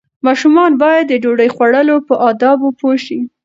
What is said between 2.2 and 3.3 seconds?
آدابو پوه شي.